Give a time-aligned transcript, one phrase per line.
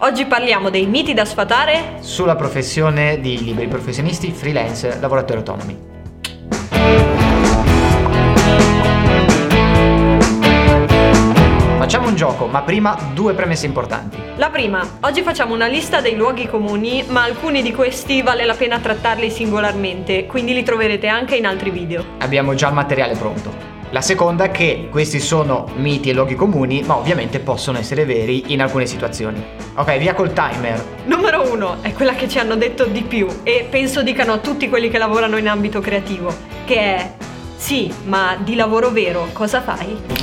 [0.00, 5.76] Oggi parliamo dei miti da sfatare sulla professione di liberi professionisti, freelance, lavoratori autonomi.
[11.78, 14.18] Facciamo un gioco, ma prima due premesse importanti.
[14.36, 18.54] La prima, oggi facciamo una lista dei luoghi comuni, ma alcuni di questi vale la
[18.54, 22.04] pena trattarli singolarmente, quindi li troverete anche in altri video.
[22.18, 23.67] Abbiamo già il materiale pronto.
[23.90, 28.52] La seconda è che questi sono miti e luoghi comuni, ma ovviamente possono essere veri
[28.52, 29.42] in alcune situazioni.
[29.76, 30.84] Ok, via col timer.
[31.06, 34.68] Numero uno è quella che ci hanno detto di più e penso dicano a tutti
[34.68, 36.34] quelli che lavorano in ambito creativo,
[36.66, 37.12] che è
[37.56, 40.17] sì, ma di lavoro vero cosa fai?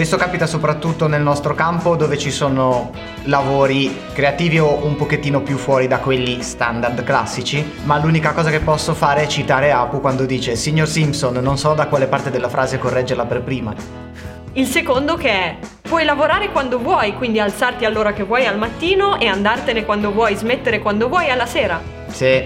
[0.00, 2.90] Questo capita soprattutto nel nostro campo dove ci sono
[3.24, 8.60] lavori creativi o un pochettino più fuori da quelli standard classici, ma l'unica cosa che
[8.60, 12.48] posso fare è citare Apu quando dice Signor Simpson, non so da quale parte della
[12.48, 13.74] frase correggerla per prima.
[14.54, 19.20] Il secondo che è puoi lavorare quando vuoi, quindi alzarti all'ora che vuoi al mattino
[19.20, 21.78] e andartene quando vuoi, smettere quando vuoi alla sera.
[22.06, 22.42] Sì.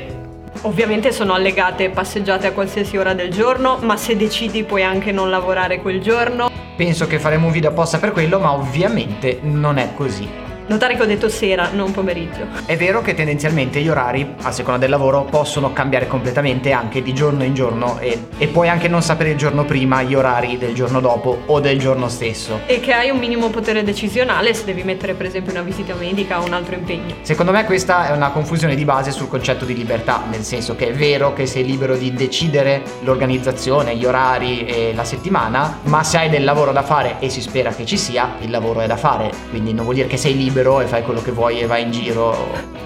[0.62, 5.30] Ovviamente sono allegate passeggiate a qualsiasi ora del giorno, ma se decidi puoi anche non
[5.30, 6.53] lavorare quel giorno.
[6.76, 10.43] Penso che faremo un video apposta per quello, ma ovviamente non è così.
[10.66, 12.46] Notare che ho detto sera, non pomeriggio.
[12.64, 17.12] È vero che tendenzialmente gli orari, a seconda del lavoro, possono cambiare completamente anche di
[17.12, 20.72] giorno in giorno e, e, puoi anche non sapere il giorno prima gli orari del
[20.72, 22.60] giorno dopo o del giorno stesso.
[22.64, 26.40] E che hai un minimo potere decisionale se devi mettere per esempio una visita medica
[26.40, 27.16] o un altro impegno.
[27.20, 30.88] Secondo me questa è una confusione di base sul concetto di libertà, nel senso che
[30.88, 36.16] è vero che sei libero di decidere l'organizzazione, gli orari e la settimana, ma se
[36.16, 38.96] hai del lavoro da fare e si spera che ci sia, il lavoro è da
[38.96, 41.66] fare, quindi non vuol dire che sei libero libero e fai quello che vuoi e
[41.66, 42.36] vai in giro.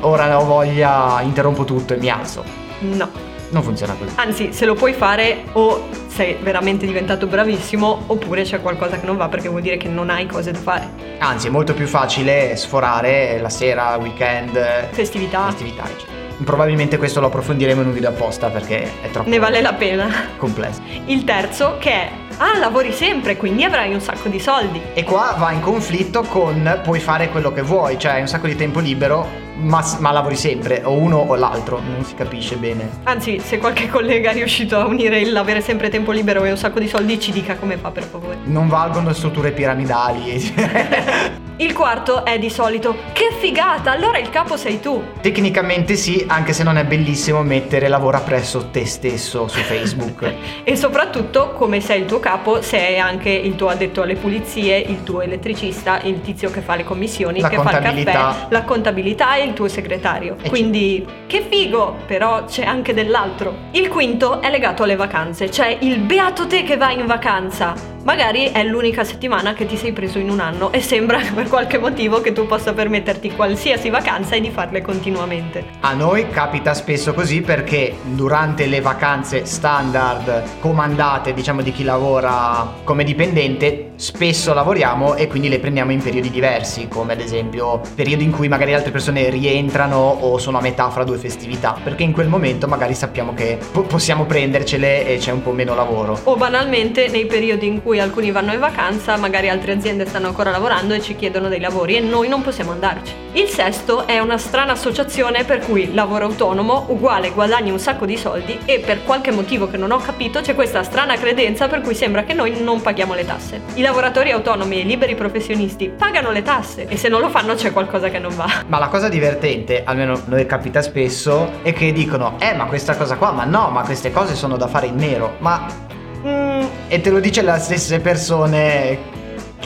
[0.00, 2.42] Ora ho voglia, interrompo tutto e mi alzo.
[2.80, 3.10] No.
[3.50, 4.12] Non funziona così.
[4.16, 9.16] Anzi, se lo puoi fare o sei veramente diventato bravissimo oppure c'è qualcosa che non
[9.16, 10.88] va perché vuol dire che non hai cose da fare.
[11.18, 14.52] Anzi, è molto più facile sforare la sera, weekend,
[14.90, 15.46] festività.
[15.46, 16.16] festività eccetera.
[16.44, 19.28] Probabilmente questo lo approfondiremo in un video apposta perché è troppo...
[19.28, 20.08] Ne vale la pena.
[20.36, 20.80] Complesso.
[21.06, 24.80] Il terzo che è ah lavori sempre quindi avrai un sacco di soldi.
[24.94, 28.46] E qua va in conflitto con puoi fare quello che vuoi, cioè hai un sacco
[28.46, 32.88] di tempo libero ma, ma, lavori sempre, o uno o l'altro, non si capisce bene.
[33.04, 36.56] Anzi, se qualche collega è riuscito a unire il avere sempre tempo libero e un
[36.56, 38.38] sacco di soldi, ci dica come fa per favore.
[38.44, 41.46] Non valgono strutture piramidali.
[41.60, 42.94] Il quarto è di solito.
[43.12, 45.02] Che figata, allora il capo sei tu.
[45.20, 50.34] Tecnicamente sì, anche se non è bellissimo mettere lavora presso te stesso su Facebook.
[50.68, 55.02] E soprattutto come sei il tuo capo sei anche il tuo addetto alle pulizie, il
[55.02, 59.36] tuo elettricista, il tizio che fa le commissioni, la che fa il caffè, la contabilità
[59.36, 60.36] e il tuo segretario.
[60.42, 63.70] E Quindi che figo, però c'è anche dell'altro.
[63.72, 68.44] Il quinto è legato alle vacanze, cioè il beato te che vai in vacanza Magari
[68.44, 72.22] è l'unica settimana che ti sei preso in un anno e sembra per qualche motivo
[72.22, 75.62] che tu possa permetterti qualsiasi vacanza e di farle continuamente.
[75.80, 82.76] A noi capita spesso così perché durante le vacanze standard comandate, diciamo di chi lavora
[82.82, 88.22] come dipendente, spesso lavoriamo e quindi le prendiamo in periodi diversi, come ad esempio periodi
[88.22, 92.12] in cui magari altre persone rientrano o sono a metà fra due festività, perché in
[92.12, 96.16] quel momento magari sappiamo che po- possiamo prendercele e c'è un po' meno lavoro.
[96.24, 100.50] O banalmente nei periodi in cui alcuni vanno in vacanza, magari altre aziende stanno ancora
[100.50, 103.27] lavorando e ci chiedono dei lavori e noi non possiamo andarci.
[103.38, 108.16] Il sesto è una strana associazione per cui lavoro autonomo uguale guadagni un sacco di
[108.16, 111.94] soldi e per qualche motivo che non ho capito c'è questa strana credenza per cui
[111.94, 113.60] sembra che noi non paghiamo le tasse.
[113.74, 117.54] I lavoratori autonomi e i liberi professionisti pagano le tasse e se non lo fanno
[117.54, 118.64] c'è qualcosa che non va.
[118.66, 123.14] Ma la cosa divertente, almeno noi capita spesso, è che dicono eh ma questa cosa
[123.14, 125.36] qua, ma no, ma queste cose sono da fare in nero.
[125.38, 125.86] Ma
[126.26, 128.98] Mm, e te lo dice le stesse persone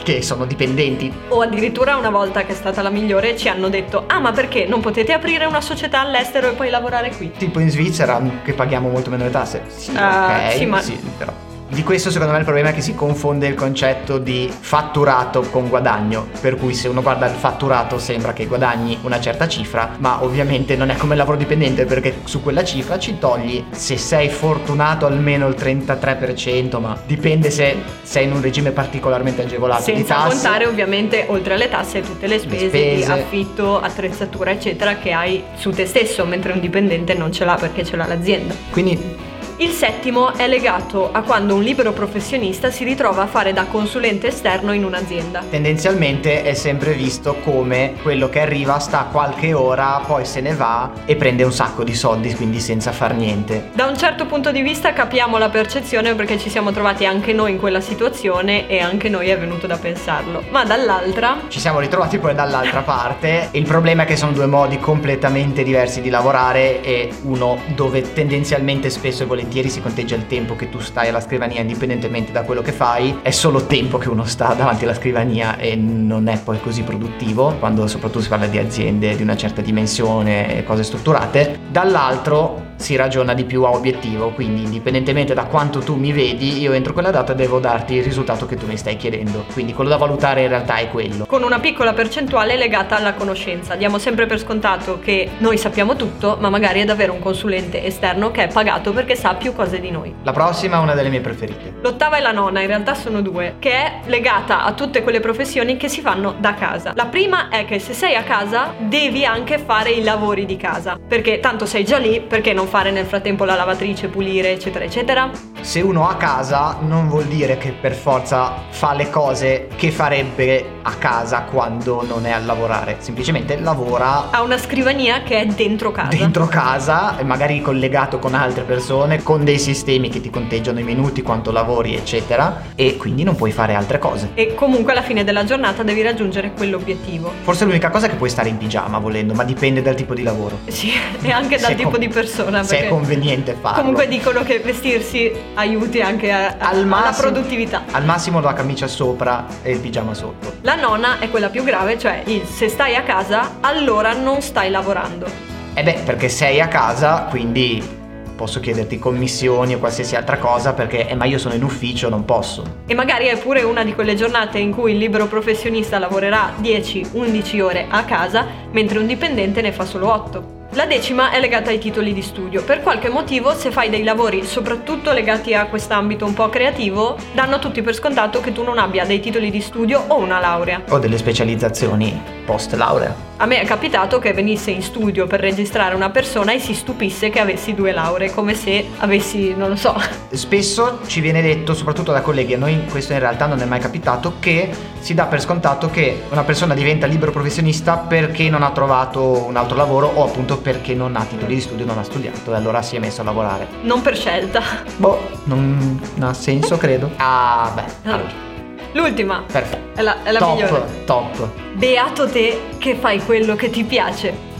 [0.01, 1.11] che sono dipendenti.
[1.29, 4.65] O addirittura una volta che è stata la migliore ci hanno detto ah ma perché
[4.65, 7.31] non potete aprire una società all'estero e poi lavorare qui?
[7.31, 9.63] Tipo in Svizzera che paghiamo molto meno le tasse.
[9.67, 10.81] Sì, uh, ok, sì, ma...
[10.81, 11.33] sì, però
[11.73, 15.67] di questo secondo me il problema è che si confonde il concetto di fatturato con
[15.67, 20.23] guadagno, per cui se uno guarda il fatturato sembra che guadagni una certa cifra, ma
[20.23, 24.29] ovviamente non è come il lavoro dipendente perché su quella cifra ci togli se sei
[24.29, 30.07] fortunato almeno il 33%, ma dipende se sei in un regime particolarmente agevolato Senza di
[30.07, 30.29] tasse.
[30.29, 35.11] contare ovviamente oltre alle tasse tutte le spese, le spese, di affitto, attrezzatura eccetera che
[35.11, 38.53] hai su te stesso, mentre un dipendente non ce l'ha perché ce l'ha l'azienda.
[38.69, 43.65] Quindi Il settimo è legato a quando un libero professionista si ritrova a fare da
[43.65, 45.43] consulente esterno in un'azienda.
[45.47, 50.89] Tendenzialmente è sempre visto come quello che arriva sta qualche ora, poi se ne va
[51.05, 53.69] e prende un sacco di soldi, quindi senza far niente.
[53.73, 57.51] Da un certo punto di vista capiamo la percezione perché ci siamo trovati anche noi
[57.51, 60.45] in quella situazione e anche noi è venuto da pensarlo.
[60.49, 61.41] Ma dall'altra...
[61.47, 63.49] Ci siamo ritrovati poi dall'altra parte.
[63.51, 68.89] Il problema è che sono due modi completamente diversi di lavorare e uno dove tendenzialmente
[68.89, 72.43] spesso e volentieri volentieri si conteggia il tempo che tu stai alla scrivania indipendentemente da
[72.43, 76.39] quello che fai, è solo tempo che uno sta davanti alla scrivania e non è
[76.39, 80.83] poi così produttivo, quando soprattutto si parla di aziende di una certa dimensione e cose
[80.83, 81.59] strutturate.
[81.69, 86.73] Dall'altro si ragiona di più a obiettivo, quindi indipendentemente da quanto tu mi vedi, io
[86.73, 89.45] entro quella data devo darti il risultato che tu mi stai chiedendo.
[89.53, 91.25] Quindi quello da valutare in realtà è quello.
[91.25, 93.75] Con una piccola percentuale legata alla conoscenza.
[93.75, 98.31] Diamo sempre per scontato che noi sappiamo tutto, ma magari è davvero un consulente esterno
[98.31, 100.13] che è pagato perché sa più cose di noi.
[100.23, 101.75] La prossima è una delle mie preferite.
[101.81, 105.77] L'ottava e la nona, in realtà sono due, che è legata a tutte quelle professioni
[105.77, 106.91] che si fanno da casa.
[106.95, 110.97] La prima è che se sei a casa devi anche fare i lavori di casa,
[111.05, 115.52] perché tanto sei già lì, perché non fare nel frattempo la lavatrice, pulire, eccetera, eccetera.
[115.63, 120.81] Se uno ha casa non vuol dire che per forza fa le cose che farebbe
[120.81, 124.29] a casa quando non è a lavorare, semplicemente lavora.
[124.31, 126.09] Ha una scrivania che è dentro casa.
[126.17, 131.21] Dentro casa, magari collegato con altre persone, con dei sistemi che ti conteggiano i minuti,
[131.21, 134.31] quanto lavori, eccetera, e quindi non puoi fare altre cose.
[134.33, 137.31] E comunque alla fine della giornata devi raggiungere quell'obiettivo.
[137.43, 140.23] Forse l'unica cosa è che puoi stare in pigiama volendo, ma dipende dal tipo di
[140.23, 140.59] lavoro.
[140.67, 143.79] Sì, e anche dal tipo com- di persona se è conveniente farlo.
[143.79, 147.83] Comunque dicono che vestirsi aiuti anche a, a, al massimo, alla produttività.
[147.91, 150.53] Al massimo la camicia sopra e il pigiama sotto.
[150.61, 154.69] La nona è quella più grave, cioè il se stai a casa allora non stai
[154.69, 155.25] lavorando.
[155.73, 158.01] Eh beh, perché sei a casa, quindi
[158.35, 162.25] posso chiederti commissioni o qualsiasi altra cosa perché eh, ma io sono in ufficio, non
[162.25, 162.81] posso.
[162.85, 167.61] E magari è pure una di quelle giornate in cui il libero professionista lavorerà 10-11
[167.61, 170.61] ore a casa mentre un dipendente ne fa solo 8.
[170.75, 172.63] La decima è legata ai titoli di studio.
[172.63, 177.59] Per qualche motivo, se fai dei lavori soprattutto legati a quest'ambito un po' creativo, danno
[177.59, 180.81] tutti per scontato che tu non abbia dei titoli di studio o una laurea.
[180.89, 183.31] O delle specializzazioni post laurea.
[183.37, 187.29] A me è capitato che venisse in studio per registrare una persona e si stupisse
[187.29, 189.99] che avessi due lauree, come se avessi, non lo so.
[190.31, 193.79] Spesso ci viene detto, soprattutto da colleghi, a noi questo in realtà non è mai
[193.79, 194.69] capitato, che
[194.99, 199.57] si dà per scontato che una persona diventa libero professionista perché non ha trovato un
[199.57, 202.81] altro lavoro o appunto perché non ha titoli di studio, non ha studiato e allora
[202.81, 203.67] si è messo a lavorare.
[203.81, 204.61] Non per scelta.
[204.95, 207.11] Boh, non, ha senso credo.
[207.17, 208.09] Ah, beh.
[208.09, 208.52] Allora.
[208.93, 209.43] L'ultima.
[209.51, 209.99] Perfetto.
[209.99, 210.85] È la, è la top, migliore.
[211.05, 211.49] Top.
[211.73, 214.51] Beato te che fai quello che ti piace.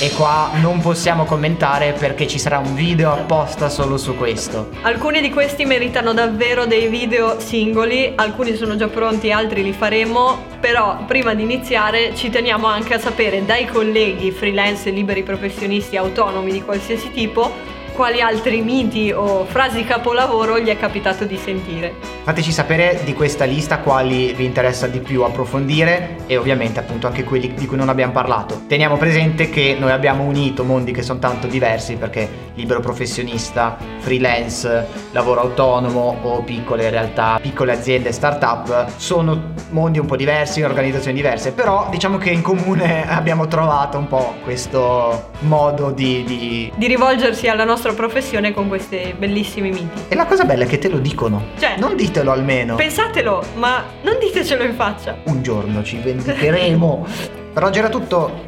[0.00, 4.68] E qua non possiamo commentare perché ci sarà un video apposta solo su questo.
[4.82, 10.44] Alcuni di questi meritano davvero dei video singoli, alcuni sono già pronti, altri li faremo,
[10.60, 16.52] però prima di iniziare ci teniamo anche a sapere dai colleghi freelance, liberi professionisti, autonomi
[16.52, 17.50] di qualsiasi tipo
[17.92, 22.17] quali altri miti o frasi capolavoro gli è capitato di sentire.
[22.28, 27.24] Fateci sapere di questa lista quali vi interessa di più approfondire e ovviamente appunto anche
[27.24, 28.64] quelli di cui non abbiamo parlato.
[28.66, 34.86] Teniamo presente che noi abbiamo unito mondi che sono tanto diversi perché libero professionista, freelance,
[35.12, 41.52] lavoro autonomo o piccole realtà, piccole aziende, start-up sono mondi un po' diversi, organizzazioni diverse,
[41.52, 46.72] però diciamo che in comune abbiamo trovato un po' questo modo di, di...
[46.74, 50.02] di rivolgersi alla nostra professione con questi bellissimi miti.
[50.08, 51.46] E la cosa bella è che te lo dicono.
[51.58, 52.74] Cioè, non ditelo almeno.
[52.74, 55.16] Pensatelo, ma non ditecelo in faccia.
[55.24, 57.06] Un giorno ci vendicheremo.
[57.52, 58.46] per oggi era tutto.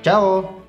[0.00, 0.59] Ciao!